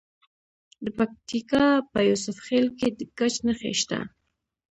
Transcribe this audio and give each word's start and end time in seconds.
د 0.83 0.85
پکتیکا 0.97 1.65
په 1.91 1.99
یوسف 2.09 2.37
خیل 2.47 2.67
کې 2.77 2.87
د 2.97 2.99
ګچ 3.17 3.35
نښې 3.45 3.73
شته. 3.81 3.99